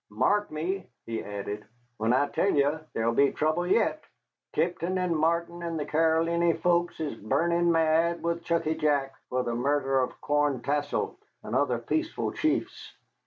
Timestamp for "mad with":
7.71-8.41